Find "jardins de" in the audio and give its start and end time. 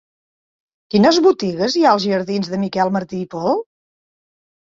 2.13-2.59